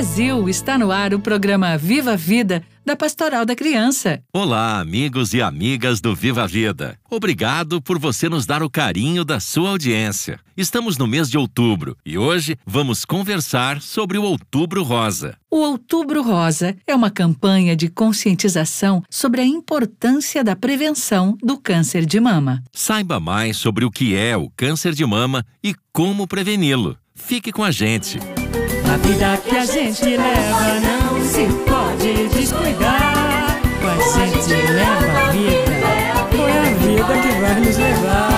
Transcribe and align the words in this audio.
Brasil, 0.00 0.48
está 0.48 0.78
no 0.78 0.90
ar 0.90 1.12
o 1.12 1.20
programa 1.20 1.76
Viva 1.76 2.12
a 2.12 2.16
Vida 2.16 2.62
da 2.86 2.96
Pastoral 2.96 3.44
da 3.44 3.54
Criança. 3.54 4.22
Olá, 4.32 4.80
amigos 4.80 5.34
e 5.34 5.42
amigas 5.42 6.00
do 6.00 6.16
Viva 6.16 6.44
a 6.44 6.46
Vida. 6.46 6.98
Obrigado 7.10 7.82
por 7.82 7.98
você 7.98 8.26
nos 8.26 8.46
dar 8.46 8.62
o 8.62 8.70
carinho 8.70 9.26
da 9.26 9.38
sua 9.38 9.68
audiência. 9.68 10.40
Estamos 10.56 10.96
no 10.96 11.06
mês 11.06 11.28
de 11.28 11.36
outubro 11.36 11.98
e 12.02 12.16
hoje 12.16 12.56
vamos 12.64 13.04
conversar 13.04 13.82
sobre 13.82 14.16
o 14.16 14.22
Outubro 14.22 14.82
Rosa. 14.82 15.36
O 15.50 15.58
Outubro 15.58 16.22
Rosa 16.22 16.74
é 16.86 16.94
uma 16.94 17.10
campanha 17.10 17.76
de 17.76 17.90
conscientização 17.90 19.02
sobre 19.10 19.42
a 19.42 19.46
importância 19.46 20.42
da 20.42 20.56
prevenção 20.56 21.36
do 21.42 21.58
câncer 21.58 22.06
de 22.06 22.18
mama. 22.18 22.64
Saiba 22.72 23.20
mais 23.20 23.58
sobre 23.58 23.84
o 23.84 23.90
que 23.90 24.16
é 24.16 24.34
o 24.34 24.48
câncer 24.56 24.94
de 24.94 25.04
mama 25.04 25.44
e 25.62 25.74
como 25.92 26.26
preveni-lo. 26.26 26.96
Fique 27.14 27.52
com 27.52 27.62
a 27.62 27.70
gente. 27.70 28.18
A 28.90 28.96
vida 28.96 29.36
que 29.36 29.56
a 29.56 29.64
gente 29.64 30.04
leva 30.04 30.80
não 30.80 31.24
se 31.24 31.46
pode 31.64 32.28
descuidar. 32.36 33.60
Mas 33.84 34.16
a 34.16 34.26
gente 34.26 34.52
leva 34.72 35.28
a 35.28 35.30
vida, 35.30 35.70
é 35.86 36.10
a 36.10 36.24
vida 36.74 37.04
que 37.22 37.40
vai 37.40 37.60
nos 37.60 37.76
levar? 37.76 38.30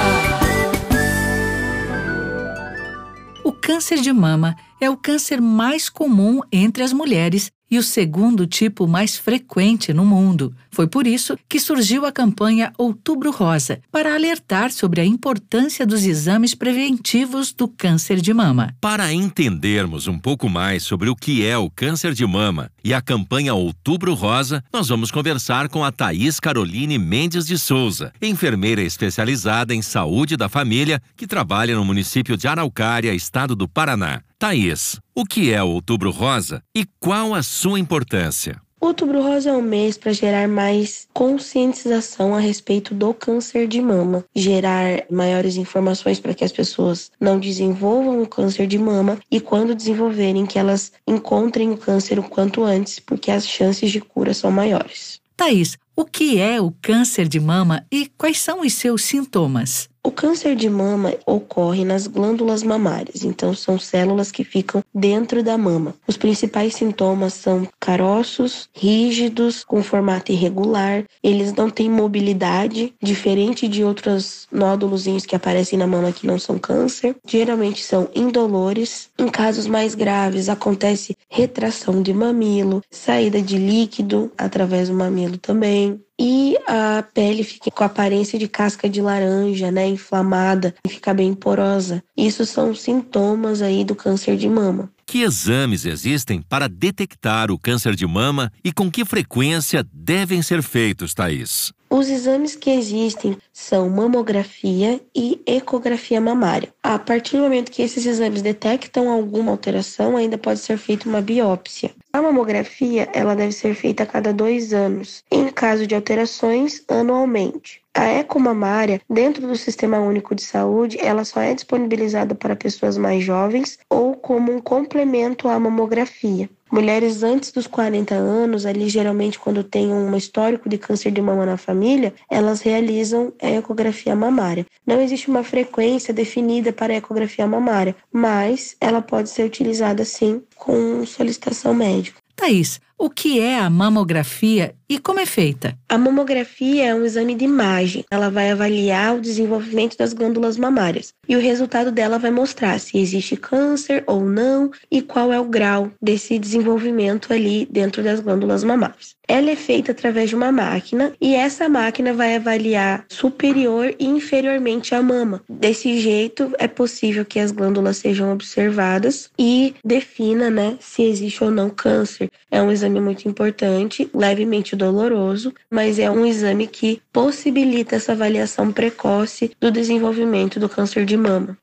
O 3.42 3.50
câncer 3.50 4.02
de 4.02 4.12
mama 4.12 4.54
é 4.78 4.90
o 4.90 4.96
câncer 4.96 5.40
mais 5.40 5.88
comum 5.88 6.40
entre 6.52 6.82
as 6.82 6.92
mulheres 6.92 7.50
e 7.70 7.78
o 7.78 7.82
segundo 7.82 8.46
tipo 8.46 8.86
mais 8.86 9.16
frequente 9.16 9.94
no 9.94 10.04
mundo. 10.04 10.54
Foi 10.74 10.86
por 10.86 11.06
isso 11.06 11.36
que 11.46 11.60
surgiu 11.60 12.06
a 12.06 12.10
campanha 12.10 12.72
Outubro 12.78 13.30
Rosa, 13.30 13.78
para 13.92 14.14
alertar 14.14 14.72
sobre 14.72 15.02
a 15.02 15.04
importância 15.04 15.86
dos 15.86 16.02
exames 16.04 16.54
preventivos 16.54 17.52
do 17.52 17.68
câncer 17.68 18.22
de 18.22 18.32
mama. 18.32 18.74
Para 18.80 19.12
entendermos 19.12 20.06
um 20.06 20.18
pouco 20.18 20.48
mais 20.48 20.82
sobre 20.82 21.10
o 21.10 21.14
que 21.14 21.44
é 21.44 21.58
o 21.58 21.68
câncer 21.68 22.14
de 22.14 22.26
mama 22.26 22.70
e 22.82 22.94
a 22.94 23.02
campanha 23.02 23.52
Outubro 23.52 24.14
Rosa, 24.14 24.64
nós 24.72 24.88
vamos 24.88 25.10
conversar 25.10 25.68
com 25.68 25.84
a 25.84 25.92
Thaís 25.92 26.40
Caroline 26.40 26.98
Mendes 26.98 27.46
de 27.46 27.58
Souza, 27.58 28.10
enfermeira 28.22 28.80
especializada 28.80 29.74
em 29.74 29.82
saúde 29.82 30.38
da 30.38 30.48
família 30.48 31.02
que 31.14 31.26
trabalha 31.26 31.76
no 31.76 31.84
município 31.84 32.34
de 32.34 32.48
Araucária, 32.48 33.12
estado 33.12 33.54
do 33.54 33.68
Paraná. 33.68 34.22
Thaís, 34.38 34.98
o 35.14 35.26
que 35.26 35.52
é 35.52 35.62
o 35.62 35.68
Outubro 35.68 36.10
Rosa 36.10 36.62
e 36.74 36.86
qual 36.98 37.34
a 37.34 37.42
sua 37.42 37.78
importância? 37.78 38.58
Outubro 38.82 39.22
Rosa 39.22 39.50
é 39.50 39.52
um 39.52 39.62
mês 39.62 39.96
para 39.96 40.12
gerar 40.12 40.48
mais 40.48 41.06
conscientização 41.14 42.34
a 42.34 42.40
respeito 42.40 42.92
do 42.92 43.14
câncer 43.14 43.68
de 43.68 43.80
mama, 43.80 44.24
gerar 44.34 45.04
maiores 45.08 45.54
informações 45.54 46.18
para 46.18 46.34
que 46.34 46.44
as 46.44 46.50
pessoas 46.50 47.12
não 47.20 47.38
desenvolvam 47.38 48.20
o 48.20 48.26
câncer 48.26 48.66
de 48.66 48.76
mama 48.76 49.20
e 49.30 49.40
quando 49.40 49.72
desenvolverem 49.72 50.44
que 50.46 50.58
elas 50.58 50.90
encontrem 51.06 51.70
o 51.70 51.76
câncer 51.76 52.18
o 52.18 52.24
quanto 52.24 52.64
antes, 52.64 52.98
porque 52.98 53.30
as 53.30 53.46
chances 53.46 53.88
de 53.88 54.00
cura 54.00 54.34
são 54.34 54.50
maiores. 54.50 55.20
Thaís, 55.36 55.78
o 55.94 56.04
que 56.04 56.40
é 56.40 56.60
o 56.60 56.72
câncer 56.82 57.28
de 57.28 57.38
mama 57.38 57.86
e 57.88 58.10
quais 58.18 58.40
são 58.40 58.62
os 58.62 58.72
seus 58.72 59.04
sintomas? 59.04 59.88
O 60.04 60.10
câncer 60.10 60.56
de 60.56 60.68
mama 60.68 61.14
ocorre 61.24 61.84
nas 61.84 62.08
glândulas 62.08 62.64
mamárias, 62.64 63.22
então 63.22 63.54
são 63.54 63.78
células 63.78 64.32
que 64.32 64.42
ficam 64.42 64.82
dentro 64.92 65.44
da 65.44 65.56
mama. 65.56 65.94
Os 66.08 66.16
principais 66.16 66.74
sintomas 66.74 67.34
são 67.34 67.68
caroços, 67.78 68.68
rígidos, 68.74 69.62
com 69.62 69.80
formato 69.80 70.32
irregular, 70.32 71.04
eles 71.22 71.52
não 71.54 71.70
têm 71.70 71.88
mobilidade, 71.88 72.92
diferente 73.00 73.68
de 73.68 73.84
outros 73.84 74.48
nódulos 74.50 75.06
que 75.24 75.36
aparecem 75.36 75.78
na 75.78 75.86
mama 75.86 76.10
que 76.10 76.26
não 76.26 76.38
são 76.38 76.58
câncer. 76.58 77.14
Geralmente 77.24 77.84
são 77.84 78.08
indolores. 78.12 79.08
Em 79.22 79.28
casos 79.28 79.68
mais 79.68 79.94
graves, 79.94 80.48
acontece 80.48 81.16
retração 81.30 82.02
de 82.02 82.12
mamilo, 82.12 82.82
saída 82.90 83.40
de 83.40 83.56
líquido 83.56 84.32
através 84.36 84.88
do 84.88 84.96
mamilo 84.96 85.38
também 85.38 86.00
e 86.18 86.56
a 86.66 87.04
pele 87.14 87.44
fica 87.44 87.70
com 87.70 87.84
aparência 87.84 88.36
de 88.36 88.48
casca 88.48 88.88
de 88.88 89.00
laranja, 89.00 89.70
né, 89.70 89.86
inflamada, 89.86 90.74
e 90.84 90.88
fica 90.88 91.14
bem 91.14 91.34
porosa. 91.34 92.02
Isso 92.16 92.44
são 92.44 92.74
sintomas 92.74 93.62
aí 93.62 93.84
do 93.84 93.94
câncer 93.94 94.36
de 94.36 94.48
mama. 94.48 94.90
Que 95.06 95.22
exames 95.22 95.84
existem 95.84 96.42
para 96.42 96.68
detectar 96.68 97.48
o 97.52 97.58
câncer 97.58 97.94
de 97.94 98.06
mama 98.06 98.50
e 98.64 98.72
com 98.72 98.90
que 98.90 99.04
frequência 99.04 99.86
devem 99.92 100.42
ser 100.42 100.64
feitos, 100.64 101.14
Thaís? 101.14 101.72
Os 101.94 102.08
exames 102.08 102.56
que 102.56 102.70
existem 102.70 103.36
são 103.52 103.90
mamografia 103.90 104.98
e 105.14 105.42
ecografia 105.44 106.22
mamária. 106.22 106.72
A 106.82 106.98
partir 106.98 107.36
do 107.36 107.42
momento 107.42 107.70
que 107.70 107.82
esses 107.82 108.06
exames 108.06 108.40
detectam 108.40 109.10
alguma 109.10 109.52
alteração, 109.52 110.16
ainda 110.16 110.38
pode 110.38 110.60
ser 110.60 110.78
feita 110.78 111.06
uma 111.06 111.20
biópsia. 111.20 111.90
A 112.10 112.22
mamografia 112.22 113.10
ela 113.12 113.36
deve 113.36 113.52
ser 113.52 113.74
feita 113.74 114.04
a 114.04 114.06
cada 114.06 114.32
dois 114.32 114.72
anos, 114.72 115.22
em 115.30 115.48
caso 115.48 115.86
de 115.86 115.94
alterações, 115.94 116.82
anualmente. 116.88 117.82
A 117.92 118.06
ecomamária, 118.06 119.02
dentro 119.08 119.46
do 119.46 119.54
Sistema 119.54 119.98
Único 119.98 120.34
de 120.34 120.42
Saúde, 120.42 120.96
ela 120.98 121.26
só 121.26 121.42
é 121.42 121.52
disponibilizada 121.52 122.34
para 122.34 122.56
pessoas 122.56 122.96
mais 122.96 123.22
jovens 123.22 123.78
ou 123.90 124.16
como 124.16 124.50
um 124.50 124.62
complemento 124.62 125.46
à 125.46 125.60
mamografia. 125.60 126.48
Mulheres 126.72 127.22
antes 127.22 127.52
dos 127.52 127.66
40 127.66 128.14
anos, 128.14 128.64
ali 128.64 128.88
geralmente 128.88 129.38
quando 129.38 129.62
tem 129.62 129.92
um 129.92 130.16
histórico 130.16 130.70
de 130.70 130.78
câncer 130.78 131.12
de 131.12 131.20
mama 131.20 131.44
na 131.44 131.58
família, 131.58 132.14
elas 132.30 132.62
realizam 132.62 133.30
a 133.42 133.50
ecografia 133.50 134.16
mamária. 134.16 134.64
Não 134.86 134.98
existe 134.98 135.28
uma 135.28 135.44
frequência 135.44 136.14
definida 136.14 136.72
para 136.72 136.94
a 136.94 136.96
ecografia 136.96 137.46
mamária, 137.46 137.94
mas 138.10 138.74
ela 138.80 139.02
pode 139.02 139.28
ser 139.28 139.44
utilizada 139.44 140.02
sim 140.06 140.42
com 140.56 141.04
solicitação 141.04 141.74
médica. 141.74 142.18
Thaís, 142.34 142.80
o 143.02 143.10
que 143.10 143.40
é 143.40 143.58
a 143.58 143.68
mamografia 143.68 144.76
e 144.88 144.98
como 144.98 145.18
é 145.18 145.26
feita? 145.26 145.76
A 145.88 145.96
mamografia 145.96 146.84
é 146.88 146.94
um 146.94 147.04
exame 147.04 147.34
de 147.34 147.46
imagem. 147.46 148.04
Ela 148.10 148.30
vai 148.30 148.50
avaliar 148.50 149.16
o 149.16 149.20
desenvolvimento 149.20 149.96
das 149.96 150.12
glândulas 150.12 150.56
mamárias 150.56 151.14
e 151.26 151.34
o 151.34 151.40
resultado 151.40 151.90
dela 151.90 152.18
vai 152.18 152.30
mostrar 152.30 152.78
se 152.78 152.98
existe 152.98 153.34
câncer 153.34 154.04
ou 154.06 154.20
não 154.20 154.70
e 154.90 155.00
qual 155.00 155.32
é 155.32 155.40
o 155.40 155.46
grau 155.46 155.90
desse 156.00 156.38
desenvolvimento 156.38 157.32
ali 157.32 157.66
dentro 157.70 158.02
das 158.02 158.20
glândulas 158.20 158.62
mamárias. 158.62 159.16
Ela 159.26 159.52
é 159.52 159.56
feita 159.56 159.92
através 159.92 160.28
de 160.28 160.36
uma 160.36 160.52
máquina 160.52 161.14
e 161.18 161.34
essa 161.34 161.68
máquina 161.68 162.12
vai 162.12 162.36
avaliar 162.36 163.06
superior 163.08 163.94
e 163.98 164.04
inferiormente 164.04 164.94
a 164.94 165.02
mama. 165.02 165.42
Desse 165.48 165.98
jeito, 166.00 166.52
é 166.58 166.68
possível 166.68 167.24
que 167.24 167.38
as 167.38 167.50
glândulas 167.50 167.96
sejam 167.96 168.30
observadas 168.30 169.30
e 169.38 169.74
defina, 169.82 170.50
né, 170.50 170.76
se 170.80 171.02
existe 171.02 171.42
ou 171.42 171.50
não 171.50 171.70
câncer. 171.70 172.30
É 172.50 172.60
um 172.60 172.70
exame 172.70 172.91
muito 173.00 173.28
importante, 173.28 174.08
levemente 174.14 174.74
doloroso, 174.76 175.52
mas 175.70 175.98
é 175.98 176.10
um 176.10 176.26
exame 176.26 176.66
que 176.66 177.00
possibilita 177.12 177.96
essa 177.96 178.12
avaliação 178.12 178.72
precoce 178.72 179.52
do 179.60 179.70
desenvolvimento 179.70 180.58
do 180.58 180.68
câncer 180.68 181.04
de 181.04 181.16
mama. 181.16 181.56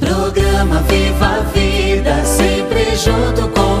Programa 0.00 0.80
Viva 0.82 1.26
a 1.26 1.40
Vida, 1.40 2.24
sempre 2.24 2.96
junto 2.96 3.48
com 3.48 3.71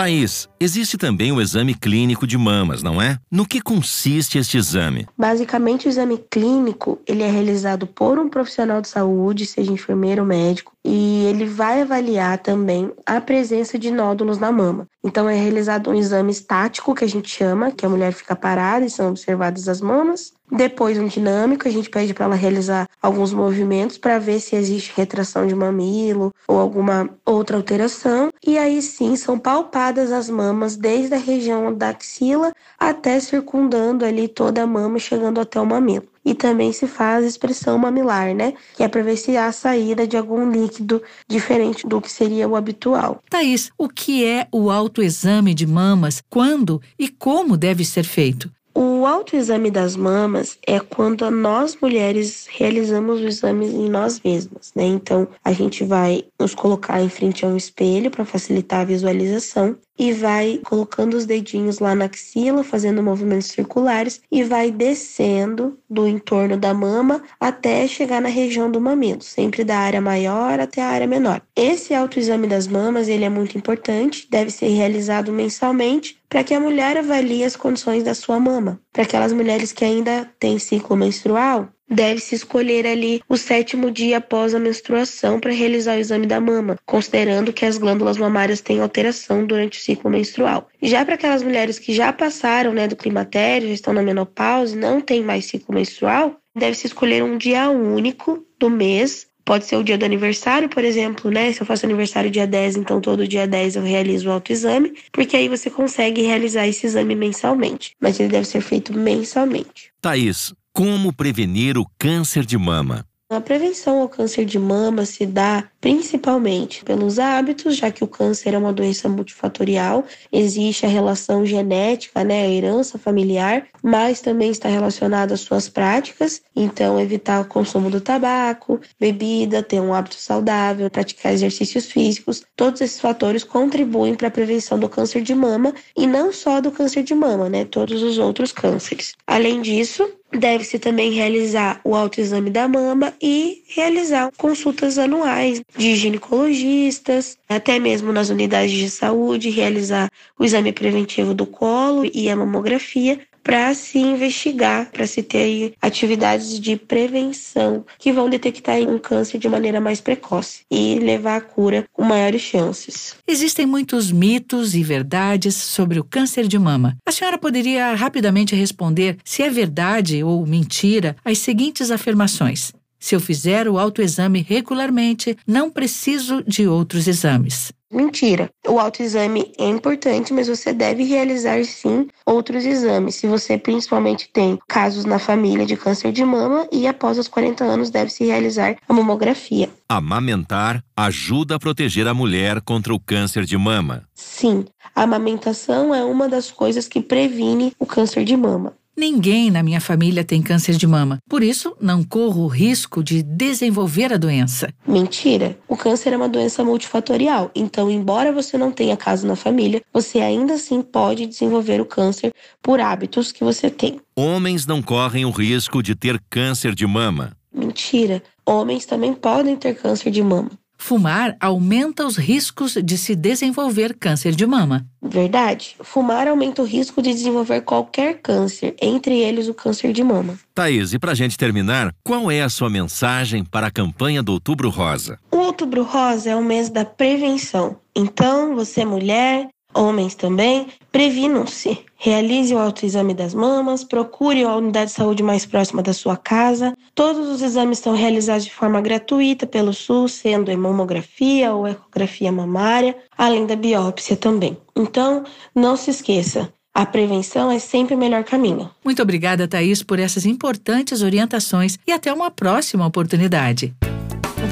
Thaís, 0.00 0.48
existe 0.58 0.96
também 0.96 1.30
o 1.30 1.42
exame 1.42 1.74
clínico 1.74 2.26
de 2.26 2.38
mamas, 2.38 2.82
não 2.82 3.02
é? 3.02 3.18
No 3.30 3.46
que 3.46 3.60
consiste 3.60 4.38
este 4.38 4.56
exame? 4.56 5.06
Basicamente, 5.14 5.86
o 5.86 5.90
exame 5.90 6.16
clínico 6.30 6.98
ele 7.06 7.22
é 7.22 7.30
realizado 7.30 7.86
por 7.86 8.18
um 8.18 8.26
profissional 8.26 8.80
de 8.80 8.88
saúde, 8.88 9.44
seja 9.44 9.70
enfermeiro 9.70 10.22
ou 10.22 10.26
médico, 10.26 10.72
e 10.82 11.26
ele 11.26 11.44
vai 11.44 11.82
avaliar 11.82 12.38
também 12.38 12.90
a 13.04 13.20
presença 13.20 13.78
de 13.78 13.90
nódulos 13.90 14.38
na 14.38 14.50
mama. 14.50 14.88
Então, 15.04 15.28
é 15.28 15.34
realizado 15.34 15.90
um 15.90 15.94
exame 15.94 16.32
estático, 16.32 16.94
que 16.94 17.04
a 17.04 17.08
gente 17.08 17.28
chama, 17.28 17.70
que 17.70 17.84
a 17.84 17.88
mulher 17.90 18.14
fica 18.14 18.34
parada 18.34 18.86
e 18.86 18.90
são 18.90 19.10
observadas 19.10 19.68
as 19.68 19.82
mamas. 19.82 20.32
Depois, 20.50 20.98
um 20.98 21.06
dinâmico, 21.06 21.68
a 21.68 21.70
gente 21.70 21.88
pede 21.88 22.12
para 22.12 22.24
ela 22.26 22.34
realizar 22.34 22.88
alguns 23.00 23.32
movimentos 23.32 23.98
para 23.98 24.18
ver 24.18 24.40
se 24.40 24.56
existe 24.56 24.92
retração 24.96 25.46
de 25.46 25.54
mamilo 25.54 26.32
ou 26.48 26.58
alguma 26.58 27.08
outra 27.24 27.56
alteração. 27.56 28.30
E 28.44 28.58
aí 28.58 28.82
sim, 28.82 29.16
são 29.16 29.38
palpadas 29.38 30.12
as 30.12 30.28
mamas 30.28 30.76
desde 30.76 31.14
a 31.14 31.18
região 31.18 31.72
da 31.74 31.90
axila 31.90 32.52
até 32.78 33.20
circundando 33.20 34.04
ali 34.04 34.28
toda 34.28 34.62
a 34.62 34.66
mama, 34.66 34.98
chegando 34.98 35.40
até 35.40 35.60
o 35.60 35.66
mamilo 35.66 36.10
e 36.24 36.34
também 36.34 36.72
se 36.72 36.86
faz 36.86 37.24
expressão 37.24 37.78
mamilar, 37.78 38.34
né? 38.34 38.54
Que 38.76 38.82
é 38.82 38.88
para 38.88 39.02
ver 39.02 39.16
se 39.16 39.36
há 39.36 39.50
saída 39.52 40.06
de 40.06 40.16
algum 40.16 40.50
líquido 40.50 41.02
diferente 41.26 41.86
do 41.86 42.00
que 42.00 42.10
seria 42.10 42.48
o 42.48 42.56
habitual. 42.56 43.22
Thaís, 43.28 43.70
o 43.78 43.88
que 43.88 44.24
é 44.24 44.46
o 44.52 44.70
autoexame 44.70 45.54
de 45.54 45.66
mamas? 45.66 46.22
Quando 46.28 46.80
e 46.98 47.08
como 47.08 47.56
deve 47.56 47.84
ser 47.84 48.04
feito? 48.04 48.50
O 48.74 48.89
autoexame 49.06 49.70
das 49.70 49.96
mamas 49.96 50.58
é 50.66 50.80
quando 50.80 51.30
nós 51.30 51.76
mulheres 51.80 52.46
realizamos 52.50 53.20
o 53.20 53.26
exame 53.26 53.66
em 53.66 53.88
nós 53.88 54.20
mesmas, 54.24 54.72
né? 54.74 54.84
Então, 54.84 55.28
a 55.44 55.52
gente 55.52 55.84
vai 55.84 56.24
nos 56.38 56.54
colocar 56.54 57.00
em 57.02 57.08
frente 57.08 57.44
a 57.44 57.48
um 57.48 57.56
espelho 57.56 58.10
para 58.10 58.24
facilitar 58.24 58.80
a 58.80 58.84
visualização 58.84 59.76
e 60.00 60.14
vai 60.14 60.58
colocando 60.64 61.12
os 61.12 61.26
dedinhos 61.26 61.78
lá 61.78 61.94
na 61.94 62.06
axila, 62.06 62.64
fazendo 62.64 63.02
movimentos 63.02 63.48
circulares 63.48 64.22
e 64.32 64.42
vai 64.42 64.70
descendo 64.70 65.78
do 65.90 66.08
entorno 66.08 66.56
da 66.56 66.72
mama 66.72 67.22
até 67.38 67.86
chegar 67.86 68.22
na 68.22 68.30
região 68.30 68.70
do 68.70 68.80
mamilo, 68.80 69.20
sempre 69.20 69.62
da 69.62 69.76
área 69.76 70.00
maior 70.00 70.58
até 70.58 70.80
a 70.80 70.88
área 70.88 71.06
menor. 71.06 71.42
Esse 71.54 71.92
autoexame 71.92 72.46
das 72.46 72.66
mamas, 72.66 73.08
ele 73.08 73.24
é 73.24 73.28
muito 73.28 73.58
importante, 73.58 74.26
deve 74.30 74.50
ser 74.50 74.68
realizado 74.68 75.30
mensalmente 75.32 76.18
para 76.30 76.44
que 76.44 76.54
a 76.54 76.60
mulher 76.60 76.96
avalie 76.96 77.44
as 77.44 77.56
condições 77.56 78.04
da 78.04 78.14
sua 78.14 78.40
mama. 78.40 78.80
Para 78.92 79.04
aquelas 79.04 79.32
mulheres 79.32 79.72
que 79.72 79.84
ainda 79.84 80.28
têm 80.38 80.58
ciclo 80.58 80.96
menstrual, 80.96 81.68
deve-se 81.88 82.34
escolher 82.34 82.86
ali 82.86 83.22
o 83.28 83.36
sétimo 83.36 83.90
dia 83.90 84.18
após 84.18 84.54
a 84.54 84.58
menstruação 84.58 85.38
para 85.38 85.52
realizar 85.52 85.96
o 85.96 86.00
exame 86.00 86.26
da 86.26 86.40
mama, 86.40 86.76
considerando 86.84 87.52
que 87.52 87.64
as 87.64 87.78
glândulas 87.78 88.16
mamárias 88.16 88.60
têm 88.60 88.80
alteração 88.80 89.46
durante 89.46 89.78
o 89.78 89.82
ciclo 89.82 90.10
menstrual. 90.10 90.68
Já 90.82 91.04
para 91.04 91.14
aquelas 91.14 91.42
mulheres 91.42 91.78
que 91.78 91.92
já 91.92 92.12
passaram 92.12 92.72
né, 92.72 92.88
do 92.88 92.96
climatério, 92.96 93.68
já 93.68 93.74
estão 93.74 93.92
na 93.92 94.02
menopausa, 94.02 94.76
não 94.76 95.00
têm 95.00 95.22
mais 95.22 95.44
ciclo 95.44 95.74
menstrual, 95.74 96.36
deve-se 96.54 96.88
escolher 96.88 97.22
um 97.22 97.38
dia 97.38 97.70
único 97.70 98.44
do 98.58 98.68
mês 98.68 99.29
Pode 99.50 99.66
ser 99.66 99.74
o 99.74 99.82
dia 99.82 99.98
do 99.98 100.04
aniversário, 100.04 100.68
por 100.68 100.84
exemplo, 100.84 101.28
né? 101.28 101.52
Se 101.52 101.60
eu 101.60 101.66
faço 101.66 101.84
aniversário 101.84 102.30
dia 102.30 102.46
10, 102.46 102.76
então 102.76 103.00
todo 103.00 103.26
dia 103.26 103.48
10 103.48 103.74
eu 103.74 103.82
realizo 103.82 104.28
o 104.28 104.32
autoexame, 104.32 104.94
porque 105.10 105.36
aí 105.36 105.48
você 105.48 105.68
consegue 105.68 106.22
realizar 106.22 106.68
esse 106.68 106.86
exame 106.86 107.16
mensalmente. 107.16 107.96
Mas 108.00 108.20
ele 108.20 108.28
deve 108.28 108.46
ser 108.46 108.60
feito 108.60 108.96
mensalmente. 108.96 109.90
Thaís, 110.00 110.54
como 110.72 111.12
prevenir 111.12 111.76
o 111.76 111.84
câncer 111.98 112.46
de 112.46 112.56
mama? 112.56 113.04
A 113.32 113.40
prevenção 113.40 114.00
ao 114.00 114.08
câncer 114.08 114.44
de 114.44 114.58
mama 114.58 115.06
se 115.06 115.24
dá 115.24 115.70
principalmente 115.80 116.84
pelos 116.84 117.16
hábitos, 117.20 117.76
já 117.76 117.88
que 117.88 118.02
o 118.02 118.08
câncer 118.08 118.54
é 118.54 118.58
uma 118.58 118.72
doença 118.72 119.08
multifatorial, 119.08 120.04
existe 120.32 120.84
a 120.84 120.88
relação 120.88 121.46
genética, 121.46 122.24
né, 122.24 122.42
a 122.42 122.48
herança 122.48 122.98
familiar, 122.98 123.68
mas 123.84 124.20
também 124.20 124.50
está 124.50 124.68
relacionada 124.68 125.34
às 125.34 125.42
suas 125.42 125.68
práticas, 125.68 126.42
então 126.56 126.98
evitar 126.98 127.40
o 127.42 127.44
consumo 127.44 127.88
do 127.88 128.00
tabaco, 128.00 128.80
bebida, 128.98 129.62
ter 129.62 129.80
um 129.80 129.94
hábito 129.94 130.16
saudável, 130.16 130.90
praticar 130.90 131.32
exercícios 131.32 131.86
físicos, 131.86 132.42
todos 132.56 132.80
esses 132.80 132.98
fatores 132.98 133.44
contribuem 133.44 134.16
para 134.16 134.26
a 134.26 134.32
prevenção 134.32 134.76
do 134.76 134.88
câncer 134.88 135.22
de 135.22 135.36
mama 135.36 135.72
e 135.96 136.04
não 136.04 136.32
só 136.32 136.60
do 136.60 136.72
câncer 136.72 137.04
de 137.04 137.14
mama, 137.14 137.48
né, 137.48 137.64
todos 137.64 138.02
os 138.02 138.18
outros 138.18 138.50
cânceres. 138.50 139.14
Além 139.24 139.62
disso, 139.62 140.10
Deve-se 140.32 140.78
também 140.78 141.10
realizar 141.10 141.80
o 141.82 141.94
autoexame 141.94 142.50
da 142.50 142.68
mama 142.68 143.12
e 143.20 143.64
realizar 143.68 144.30
consultas 144.36 144.96
anuais 144.96 145.60
de 145.76 145.96
ginecologistas, 145.96 147.36
até 147.48 147.80
mesmo 147.80 148.12
nas 148.12 148.30
unidades 148.30 148.70
de 148.70 148.88
saúde, 148.90 149.50
realizar 149.50 150.08
o 150.38 150.44
exame 150.44 150.72
preventivo 150.72 151.34
do 151.34 151.46
colo 151.46 152.08
e 152.14 152.30
a 152.30 152.36
mamografia 152.36 153.18
para 153.42 153.74
se 153.74 153.98
investigar, 153.98 154.90
para 154.90 155.06
se 155.06 155.22
ter 155.22 155.74
atividades 155.80 156.58
de 156.60 156.76
prevenção 156.76 157.84
que 157.98 158.12
vão 158.12 158.28
detectar 158.28 158.78
um 158.80 158.98
câncer 158.98 159.38
de 159.38 159.48
maneira 159.48 159.80
mais 159.80 160.00
precoce 160.00 160.62
e 160.70 160.98
levar 160.98 161.36
à 161.36 161.40
cura 161.40 161.86
com 161.92 162.04
maiores 162.04 162.42
chances. 162.42 163.16
Existem 163.26 163.66
muitos 163.66 164.12
mitos 164.12 164.74
e 164.74 164.82
verdades 164.82 165.54
sobre 165.54 165.98
o 165.98 166.04
câncer 166.04 166.46
de 166.46 166.58
mama. 166.58 166.96
A 167.06 167.12
senhora 167.12 167.38
poderia 167.38 167.94
rapidamente 167.94 168.54
responder 168.54 169.16
se 169.24 169.42
é 169.42 169.50
verdade 169.50 170.22
ou 170.22 170.46
mentira 170.46 171.16
as 171.24 171.38
seguintes 171.38 171.90
afirmações. 171.90 172.72
Se 173.00 173.16
eu 173.16 173.20
fizer 173.20 173.66
o 173.66 173.78
autoexame 173.78 174.44
regularmente, 174.46 175.36
não 175.46 175.70
preciso 175.70 176.44
de 176.46 176.68
outros 176.68 177.08
exames. 177.08 177.72
Mentira. 177.92 178.48
O 178.68 178.78
autoexame 178.78 179.50
é 179.58 179.66
importante, 179.66 180.32
mas 180.32 180.46
você 180.46 180.72
deve 180.72 181.02
realizar 181.02 181.64
sim 181.64 182.06
outros 182.24 182.64
exames. 182.64 183.16
Se 183.16 183.26
você 183.26 183.58
principalmente 183.58 184.30
tem 184.32 184.56
casos 184.68 185.04
na 185.04 185.18
família 185.18 185.66
de 185.66 185.76
câncer 185.76 186.12
de 186.12 186.24
mama 186.24 186.68
e 186.70 186.86
após 186.86 187.18
os 187.18 187.26
40 187.26 187.64
anos 187.64 187.90
deve-se 187.90 188.24
realizar 188.24 188.76
a 188.88 188.92
mamografia. 188.92 189.68
Amamentar 189.88 190.84
ajuda 190.96 191.56
a 191.56 191.58
proteger 191.58 192.06
a 192.06 192.14
mulher 192.14 192.60
contra 192.60 192.94
o 192.94 193.00
câncer 193.00 193.44
de 193.44 193.56
mama. 193.56 194.04
Sim, 194.14 194.66
a 194.94 195.02
amamentação 195.02 195.92
é 195.92 196.04
uma 196.04 196.28
das 196.28 196.48
coisas 196.48 196.86
que 196.86 197.00
previne 197.00 197.72
o 197.76 197.86
câncer 197.86 198.22
de 198.22 198.36
mama. 198.36 198.74
Ninguém 198.96 199.50
na 199.50 199.62
minha 199.62 199.80
família 199.80 200.24
tem 200.24 200.42
câncer 200.42 200.76
de 200.76 200.86
mama, 200.86 201.18
por 201.28 201.42
isso 201.42 201.74
não 201.80 202.02
corro 202.04 202.42
o 202.42 202.48
risco 202.48 203.02
de 203.02 203.22
desenvolver 203.22 204.12
a 204.12 204.16
doença. 204.16 204.72
Mentira! 204.86 205.58
O 205.66 205.76
câncer 205.76 206.12
é 206.12 206.16
uma 206.16 206.28
doença 206.28 206.62
multifatorial, 206.64 207.50
então, 207.54 207.90
embora 207.90 208.32
você 208.32 208.58
não 208.58 208.70
tenha 208.70 208.96
caso 208.96 209.26
na 209.26 209.36
família, 209.36 209.80
você 209.92 210.18
ainda 210.18 210.54
assim 210.54 210.82
pode 210.82 211.24
desenvolver 211.26 211.80
o 211.80 211.86
câncer 211.86 212.32
por 212.62 212.80
hábitos 212.80 213.32
que 213.32 213.44
você 213.44 213.70
tem. 213.70 214.00
Homens 214.16 214.66
não 214.66 214.82
correm 214.82 215.24
o 215.24 215.30
risco 215.30 215.82
de 215.82 215.94
ter 215.94 216.20
câncer 216.28 216.74
de 216.74 216.86
mama. 216.86 217.36
Mentira! 217.52 218.22
Homens 218.44 218.84
também 218.84 219.14
podem 219.14 219.56
ter 219.56 219.74
câncer 219.74 220.10
de 220.10 220.22
mama. 220.22 220.50
Fumar 220.80 221.36
aumenta 221.38 222.06
os 222.06 222.16
riscos 222.16 222.72
de 222.82 222.96
se 222.96 223.14
desenvolver 223.14 223.94
câncer 223.94 224.34
de 224.34 224.46
mama. 224.46 224.86
Verdade. 225.00 225.76
Fumar 225.82 226.26
aumenta 226.26 226.62
o 226.62 226.64
risco 226.64 227.02
de 227.02 227.12
desenvolver 227.12 227.60
qualquer 227.60 228.20
câncer, 228.20 228.74
entre 228.80 229.18
eles 229.18 229.46
o 229.46 229.54
câncer 229.54 229.92
de 229.92 230.02
mama. 230.02 230.38
Thaís, 230.54 230.94
e 230.94 230.98
para 230.98 231.12
a 231.12 231.14
gente 231.14 231.36
terminar, 231.36 231.94
qual 232.02 232.30
é 232.30 232.40
a 232.40 232.48
sua 232.48 232.70
mensagem 232.70 233.44
para 233.44 233.66
a 233.66 233.70
campanha 233.70 234.22
do 234.22 234.32
Outubro 234.32 234.70
Rosa? 234.70 235.18
O 235.30 235.36
Outubro 235.36 235.84
Rosa 235.84 236.30
é 236.30 236.34
o 236.34 236.42
mês 236.42 236.70
da 236.70 236.84
prevenção. 236.84 237.76
Então, 237.94 238.54
você 238.56 238.84
mulher, 238.84 239.48
Homens 239.74 240.14
também, 240.14 240.66
previnam-se. 240.90 241.78
Realize 241.96 242.54
o 242.54 242.58
autoexame 242.58 243.14
das 243.14 243.34
mamas, 243.34 243.84
procure 243.84 244.42
a 244.42 244.56
unidade 244.56 244.90
de 244.90 244.96
saúde 244.96 245.22
mais 245.22 245.44
próxima 245.44 245.82
da 245.82 245.92
sua 245.92 246.16
casa. 246.16 246.74
Todos 246.94 247.28
os 247.28 247.42
exames 247.42 247.78
são 247.78 247.94
realizados 247.94 248.44
de 248.44 248.52
forma 248.52 248.80
gratuita 248.80 249.46
pelo 249.46 249.72
SUS, 249.72 250.12
sendo 250.12 250.56
mamografia 250.56 251.52
ou 251.52 251.68
ecografia 251.68 252.32
mamária, 252.32 252.96
além 253.16 253.46
da 253.46 253.54
biópsia 253.54 254.16
também. 254.16 254.56
Então, 254.74 255.24
não 255.54 255.76
se 255.76 255.90
esqueça, 255.90 256.52
a 256.72 256.86
prevenção 256.86 257.50
é 257.50 257.58
sempre 257.58 257.94
o 257.94 257.98
melhor 257.98 258.24
caminho. 258.24 258.70
Muito 258.84 259.02
obrigada, 259.02 259.46
Thaís, 259.46 259.82
por 259.82 259.98
essas 259.98 260.24
importantes 260.24 261.02
orientações 261.02 261.78
e 261.86 261.92
até 261.92 262.12
uma 262.12 262.30
próxima 262.30 262.86
oportunidade. 262.86 263.74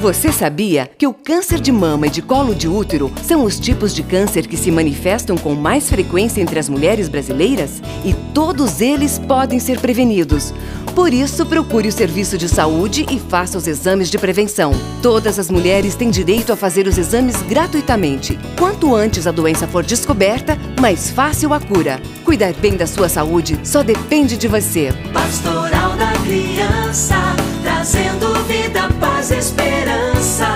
Você 0.01 0.31
sabia 0.31 0.89
que 0.97 1.05
o 1.05 1.13
câncer 1.13 1.59
de 1.59 1.73
mama 1.73 2.07
e 2.07 2.09
de 2.09 2.21
colo 2.21 2.55
de 2.55 2.69
útero 2.69 3.11
são 3.21 3.43
os 3.43 3.59
tipos 3.59 3.93
de 3.93 4.01
câncer 4.01 4.47
que 4.47 4.55
se 4.55 4.71
manifestam 4.71 5.37
com 5.37 5.53
mais 5.53 5.89
frequência 5.89 6.39
entre 6.39 6.57
as 6.57 6.69
mulheres 6.69 7.09
brasileiras? 7.09 7.81
E 8.05 8.13
todos 8.33 8.79
eles 8.79 9.19
podem 9.19 9.59
ser 9.59 9.81
prevenidos. 9.81 10.53
Por 10.95 11.13
isso, 11.13 11.45
procure 11.45 11.89
o 11.89 11.91
serviço 11.91 12.37
de 12.37 12.47
saúde 12.47 13.05
e 13.11 13.19
faça 13.19 13.57
os 13.57 13.67
exames 13.67 14.09
de 14.09 14.17
prevenção. 14.17 14.71
Todas 15.01 15.37
as 15.37 15.51
mulheres 15.51 15.95
têm 15.95 16.09
direito 16.09 16.53
a 16.53 16.55
fazer 16.55 16.87
os 16.87 16.97
exames 16.97 17.41
gratuitamente. 17.41 18.39
Quanto 18.57 18.95
antes 18.95 19.27
a 19.27 19.31
doença 19.31 19.67
for 19.67 19.83
descoberta, 19.83 20.57
mais 20.79 21.09
fácil 21.09 21.53
a 21.53 21.59
cura. 21.59 21.99
Cuidar 22.23 22.53
bem 22.53 22.77
da 22.77 22.87
sua 22.87 23.09
saúde 23.09 23.59
só 23.65 23.83
depende 23.83 24.37
de 24.37 24.47
você. 24.47 24.93
Pastoral 25.11 25.97
da 25.97 26.13
Criança, 26.23 27.17
trazendo 27.61 28.33
vida, 28.45 28.87
paz 28.97 29.08
e 29.19 29.35
esperança. 29.35 30.47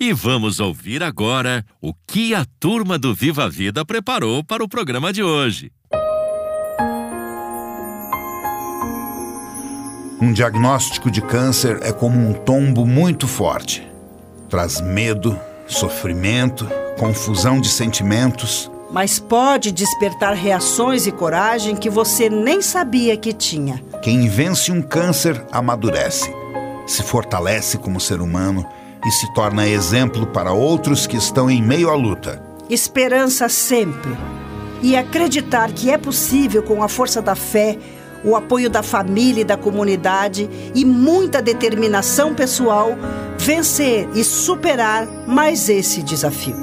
E 0.00 0.12
vamos 0.12 0.58
ouvir 0.58 1.04
agora 1.04 1.64
o 1.80 1.94
que 1.94 2.34
a 2.34 2.44
turma 2.58 2.98
do 2.98 3.14
Viva 3.14 3.44
a 3.44 3.48
Vida 3.48 3.84
preparou 3.84 4.42
para 4.42 4.64
o 4.64 4.68
programa 4.68 5.12
de 5.12 5.22
hoje. 5.22 5.70
Um 10.20 10.32
diagnóstico 10.32 11.10
de 11.12 11.22
câncer 11.22 11.78
é 11.82 11.92
como 11.92 12.18
um 12.18 12.32
tombo 12.32 12.84
muito 12.84 13.28
forte. 13.28 13.86
Traz 14.48 14.80
medo, 14.80 15.38
sofrimento, 15.68 16.66
confusão 16.98 17.60
de 17.60 17.68
sentimentos. 17.68 18.68
Mas 18.90 19.20
pode 19.20 19.70
despertar 19.70 20.34
reações 20.34 21.06
e 21.06 21.12
coragem 21.12 21.76
que 21.76 21.88
você 21.88 22.28
nem 22.28 22.60
sabia 22.60 23.16
que 23.16 23.32
tinha. 23.32 23.80
Quem 24.02 24.28
vence 24.28 24.72
um 24.72 24.82
câncer 24.82 25.46
amadurece, 25.52 26.34
se 26.90 27.04
fortalece 27.04 27.78
como 27.78 28.00
ser 28.00 28.20
humano 28.20 28.66
e 29.06 29.10
se 29.12 29.32
torna 29.32 29.66
exemplo 29.66 30.26
para 30.26 30.52
outros 30.52 31.06
que 31.06 31.16
estão 31.16 31.48
em 31.48 31.62
meio 31.62 31.88
à 31.88 31.94
luta. 31.94 32.42
Esperança 32.68 33.48
sempre. 33.48 34.10
E 34.82 34.96
acreditar 34.96 35.70
que 35.72 35.90
é 35.90 35.96
possível 35.96 36.62
com 36.62 36.82
a 36.82 36.88
força 36.88 37.22
da 37.22 37.36
fé, 37.36 37.78
o 38.24 38.34
apoio 38.34 38.68
da 38.68 38.82
família 38.82 39.42
e 39.42 39.44
da 39.44 39.56
comunidade 39.56 40.50
e 40.74 40.84
muita 40.84 41.40
determinação 41.40 42.34
pessoal 42.34 42.96
vencer 43.38 44.08
e 44.14 44.24
superar 44.24 45.06
mais 45.28 45.68
esse 45.68 46.02
desafio. 46.02 46.56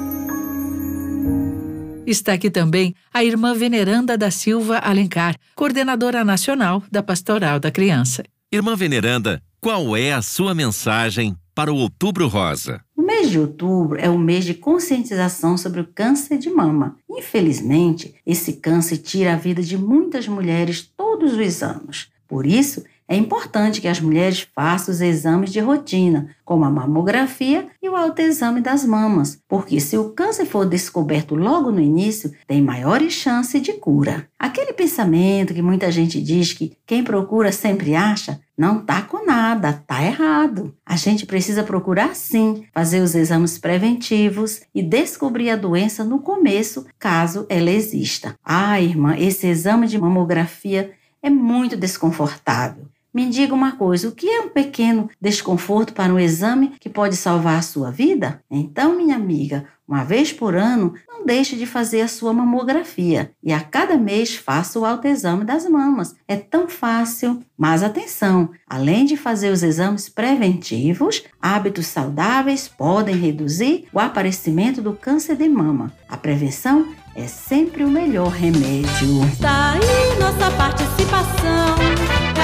Está 2.06 2.34
aqui 2.34 2.50
também 2.50 2.94
a 3.12 3.24
irmã 3.24 3.54
Veneranda 3.54 4.16
da 4.16 4.30
Silva 4.30 4.78
Alencar, 4.78 5.36
coordenadora 5.54 6.24
nacional 6.24 6.82
da 6.90 7.02
Pastoral 7.02 7.58
da 7.60 7.70
Criança. 7.70 8.22
Irmã 8.50 8.74
Veneranda, 8.74 9.42
qual 9.60 9.96
é 9.96 10.12
a 10.12 10.22
sua 10.22 10.54
mensagem 10.54 11.36
para 11.52 11.72
o 11.72 11.76
Outubro 11.76 12.28
Rosa? 12.28 12.80
O 12.96 13.02
mês 13.02 13.28
de 13.28 13.40
outubro 13.40 13.98
é 13.98 14.08
o 14.08 14.16
mês 14.16 14.44
de 14.44 14.54
conscientização 14.54 15.58
sobre 15.58 15.80
o 15.80 15.88
câncer 15.92 16.38
de 16.38 16.48
mama. 16.48 16.96
Infelizmente, 17.10 18.14
esse 18.24 18.52
câncer 18.54 18.98
tira 18.98 19.32
a 19.32 19.36
vida 19.36 19.60
de 19.60 19.76
muitas 19.76 20.28
mulheres 20.28 20.88
todos 20.96 21.32
os 21.32 21.62
anos. 21.62 22.08
Por 22.28 22.46
isso, 22.46 22.84
é 23.10 23.16
importante 23.16 23.80
que 23.80 23.88
as 23.88 24.00
mulheres 24.00 24.46
façam 24.54 24.92
os 24.92 25.00
exames 25.00 25.50
de 25.50 25.60
rotina, 25.60 26.28
como 26.44 26.66
a 26.66 26.70
mamografia 26.70 27.66
e 27.82 27.88
o 27.88 27.96
autoexame 27.96 28.60
das 28.60 28.84
mamas, 28.84 29.40
porque 29.48 29.80
se 29.80 29.96
o 29.96 30.10
câncer 30.10 30.44
for 30.44 30.66
descoberto 30.66 31.34
logo 31.34 31.70
no 31.70 31.80
início, 31.80 32.30
tem 32.46 32.60
maiores 32.60 33.14
chances 33.14 33.62
de 33.62 33.72
cura. 33.72 34.28
Aquele 34.38 34.74
pensamento 34.74 35.54
que 35.54 35.62
muita 35.62 35.90
gente 35.90 36.20
diz 36.20 36.52
que 36.52 36.76
quem 36.86 37.02
procura 37.02 37.50
sempre 37.50 37.94
acha, 37.94 38.40
não 38.56 38.84
tá 38.84 39.00
com 39.00 39.24
nada, 39.24 39.72
tá 39.86 40.04
errado. 40.04 40.74
A 40.84 40.96
gente 40.96 41.24
precisa 41.24 41.62
procurar 41.62 42.14
sim, 42.14 42.64
fazer 42.74 43.00
os 43.00 43.14
exames 43.14 43.56
preventivos 43.56 44.60
e 44.74 44.82
descobrir 44.82 45.48
a 45.48 45.56
doença 45.56 46.04
no 46.04 46.18
começo, 46.18 46.84
caso 46.98 47.46
ela 47.48 47.70
exista. 47.70 48.34
Ah, 48.44 48.78
irmã, 48.78 49.16
esse 49.16 49.46
exame 49.46 49.86
de 49.86 49.98
mamografia 49.98 50.92
é 51.22 51.30
muito 51.30 51.76
desconfortável. 51.76 52.86
Me 53.12 53.28
diga 53.28 53.54
uma 53.54 53.72
coisa: 53.72 54.08
o 54.08 54.12
que 54.12 54.28
é 54.28 54.40
um 54.40 54.48
pequeno 54.48 55.08
desconforto 55.20 55.92
para 55.92 56.12
um 56.12 56.18
exame 56.18 56.74
que 56.80 56.88
pode 56.88 57.16
salvar 57.16 57.58
a 57.58 57.62
sua 57.62 57.90
vida? 57.90 58.42
Então, 58.50 58.96
minha 58.96 59.16
amiga, 59.16 59.66
uma 59.86 60.04
vez 60.04 60.32
por 60.32 60.54
ano, 60.54 60.94
não 61.08 61.24
deixe 61.24 61.56
de 61.56 61.64
fazer 61.64 62.02
a 62.02 62.08
sua 62.08 62.32
mamografia 62.32 63.32
e 63.42 63.52
a 63.52 63.60
cada 63.60 63.96
mês 63.96 64.36
faça 64.36 64.78
o 64.78 64.84
autoexame 64.84 65.44
das 65.44 65.66
mamas. 65.68 66.14
É 66.28 66.36
tão 66.36 66.68
fácil. 66.68 67.42
Mas 67.56 67.82
atenção: 67.82 68.50
além 68.68 69.06
de 69.06 69.16
fazer 69.16 69.50
os 69.50 69.62
exames 69.62 70.08
preventivos, 70.08 71.24
hábitos 71.40 71.86
saudáveis 71.86 72.68
podem 72.68 73.16
reduzir 73.16 73.86
o 73.92 73.98
aparecimento 73.98 74.82
do 74.82 74.92
câncer 74.92 75.36
de 75.36 75.48
mama. 75.48 75.92
A 76.08 76.16
prevenção 76.16 76.86
é 77.14 77.26
sempre 77.26 77.82
o 77.82 77.88
melhor 77.88 78.28
remédio. 78.28 79.24
Está 79.32 79.72
aí 79.72 80.18
nossa 80.20 80.50
participação, 80.56 81.74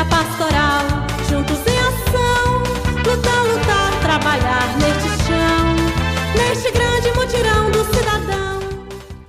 pastoral, 0.09 0.83
juntos 1.29 1.59
em 1.67 1.79
ação, 1.79 2.63
lutar, 2.99 3.43
lutar, 3.45 4.01
trabalhar 4.01 4.79
neste 4.79 5.09
chão, 5.27 5.75
neste 6.37 6.71
grande 6.73 7.11
mutirão 7.17 7.71
do 7.71 7.85
cidadão. 7.95 8.61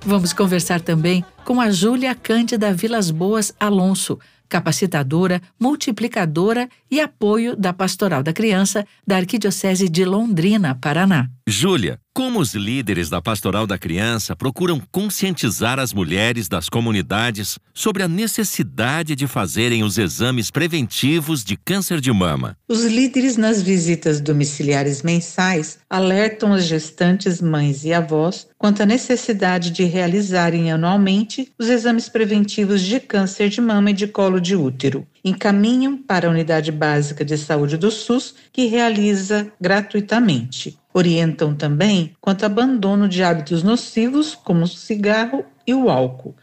Vamos 0.04 0.32
conversar 0.32 0.80
também 0.80 1.24
com 1.44 1.60
a 1.60 1.70
Júlia 1.70 2.14
Cândida 2.14 2.72
Vilas 2.72 3.10
Boas 3.10 3.52
Alonso, 3.58 4.18
capacitadora, 4.48 5.42
multiplicadora 5.58 6.68
e 6.90 7.00
apoio 7.00 7.56
da 7.56 7.72
Pastoral 7.72 8.22
da 8.22 8.32
Criança 8.32 8.86
da 9.06 9.16
Arquidiocese 9.16 9.88
de 9.88 10.04
Londrina, 10.04 10.74
Paraná. 10.74 11.28
Júlia, 11.48 12.00
como 12.12 12.40
os 12.40 12.54
líderes 12.54 13.08
da 13.08 13.22
Pastoral 13.22 13.66
da 13.68 13.78
Criança 13.78 14.34
procuram 14.34 14.82
conscientizar 14.90 15.78
as 15.78 15.92
mulheres 15.92 16.48
das 16.48 16.68
comunidades 16.68 17.56
sobre 17.72 18.02
a 18.02 18.08
necessidade 18.08 19.14
de 19.14 19.28
fazerem 19.28 19.84
os 19.84 19.96
exames 19.96 20.50
preventivos 20.50 21.44
de 21.44 21.56
câncer 21.56 22.00
de 22.00 22.10
mama? 22.10 22.56
Os 22.68 22.84
líderes 22.84 23.36
nas 23.36 23.62
visitas 23.62 24.20
domiciliares 24.20 25.02
mensais 25.02 25.78
alertam 25.88 26.52
as 26.52 26.64
gestantes, 26.64 27.40
mães 27.40 27.84
e 27.84 27.92
avós 27.92 28.48
quanto 28.58 28.82
à 28.82 28.86
necessidade 28.86 29.70
de 29.70 29.84
realizarem 29.84 30.72
anualmente 30.72 31.52
os 31.58 31.68
exames 31.68 32.08
preventivos 32.08 32.82
de 32.82 32.98
câncer 32.98 33.50
de 33.50 33.60
mama 33.60 33.90
e 33.90 33.94
de 33.94 34.08
colo 34.08 34.40
de 34.40 34.56
útero. 34.56 35.06
Encaminham 35.26 35.96
para 35.96 36.28
a 36.28 36.30
Unidade 36.30 36.70
Básica 36.70 37.24
de 37.24 37.36
Saúde 37.36 37.76
do 37.76 37.90
SUS, 37.90 38.32
que 38.52 38.66
realiza 38.66 39.50
gratuitamente. 39.60 40.78
Orientam 40.94 41.52
também 41.52 42.12
quanto 42.20 42.44
ao 42.44 42.50
abandono 42.52 43.08
de 43.08 43.24
hábitos 43.24 43.64
nocivos, 43.64 44.36
como 44.36 44.62
o 44.62 44.68
cigarro 44.68 45.44
e 45.66 45.74
o 45.74 45.90
álcool. 45.90 46.36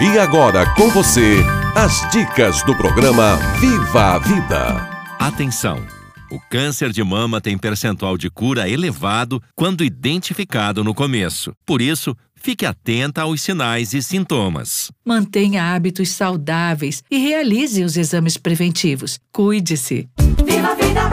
E 0.00 0.16
agora 0.16 0.64
com 0.76 0.88
você, 0.90 1.38
as 1.74 2.08
dicas 2.12 2.62
do 2.62 2.76
programa 2.76 3.36
Viva 3.58 4.14
a 4.14 4.18
Vida. 4.20 4.88
Atenção! 5.18 5.84
O 6.30 6.40
câncer 6.50 6.90
de 6.90 7.04
mama 7.04 7.40
tem 7.40 7.56
percentual 7.56 8.18
de 8.18 8.28
cura 8.28 8.68
elevado 8.68 9.40
quando 9.54 9.84
identificado 9.84 10.82
no 10.82 10.92
começo. 10.92 11.52
Por 11.64 11.80
isso, 11.80 12.16
fique 12.46 12.64
atenta 12.64 13.22
aos 13.22 13.42
sinais 13.42 13.92
e 13.92 14.00
sintomas. 14.00 14.92
Mantenha 15.04 15.74
hábitos 15.74 16.10
saudáveis 16.10 17.02
e 17.10 17.18
realize 17.18 17.82
os 17.82 17.96
exames 17.96 18.36
preventivos. 18.36 19.18
Cuide-se. 19.32 20.08
Viva 20.46 20.68
a 20.68 20.74
vida! 20.76 21.10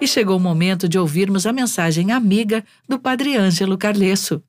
E 0.00 0.08
chegou 0.08 0.38
o 0.38 0.40
momento 0.40 0.88
de 0.88 0.98
ouvirmos 0.98 1.44
a 1.44 1.52
mensagem 1.52 2.10
amiga 2.10 2.64
do 2.88 2.98
Padre 2.98 3.36
Ângelo 3.36 3.76
Carlesso. 3.76 4.42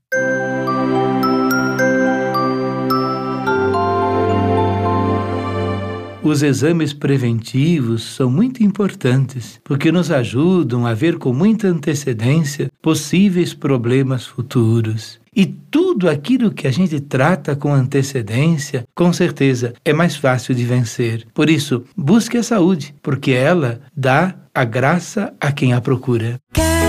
Os 6.24 6.44
exames 6.44 6.94
preventivos 6.94 8.04
são 8.04 8.30
muito 8.30 8.64
importantes 8.64 9.60
porque 9.64 9.92
nos 9.92 10.12
ajudam 10.12 10.86
a 10.86 10.94
ver 10.94 11.18
com 11.18 11.34
muita 11.34 11.68
antecedência 11.68 12.70
possíveis 12.80 13.56
problemas 13.56 14.28
futuros. 14.28 15.20
E 15.36 15.48
tudo 15.48 16.08
aquilo 16.08 16.52
que 16.52 16.68
a 16.68 16.72
gente 16.72 17.00
trata 17.00 17.56
com 17.56 17.74
antecedência, 17.74 18.84
com 18.94 19.12
certeza, 19.12 19.74
é 19.84 19.94
mais 19.94 20.16
fácil 20.16 20.54
de 20.54 20.64
vencer. 20.64 21.26
Por 21.34 21.50
isso, 21.50 21.86
busque 21.98 22.38
a 22.38 22.44
saúde, 22.44 22.94
porque 23.02 23.32
ela 23.32 23.82
dá 23.96 24.36
a 24.54 24.64
graça 24.64 25.34
a 25.40 25.52
quem 25.52 25.74
a 25.74 25.82
procura. 25.82 26.40
Quero 26.54 26.81